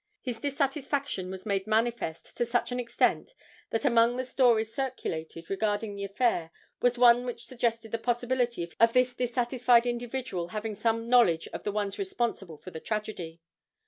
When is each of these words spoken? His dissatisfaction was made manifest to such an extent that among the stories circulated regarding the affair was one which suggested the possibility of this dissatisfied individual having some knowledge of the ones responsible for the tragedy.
His 0.23 0.39
dissatisfaction 0.39 1.29
was 1.29 1.45
made 1.45 1.67
manifest 1.67 2.35
to 2.37 2.43
such 2.47 2.71
an 2.71 2.79
extent 2.79 3.35
that 3.69 3.85
among 3.85 4.17
the 4.17 4.25
stories 4.25 4.73
circulated 4.73 5.47
regarding 5.47 5.93
the 5.93 6.05
affair 6.05 6.49
was 6.81 6.97
one 6.97 7.23
which 7.23 7.45
suggested 7.45 7.91
the 7.91 7.99
possibility 7.99 8.71
of 8.79 8.93
this 8.93 9.13
dissatisfied 9.13 9.85
individual 9.85 10.47
having 10.47 10.73
some 10.73 11.07
knowledge 11.07 11.47
of 11.49 11.65
the 11.65 11.71
ones 11.71 11.99
responsible 11.99 12.57
for 12.57 12.71
the 12.71 12.79
tragedy. 12.79 13.41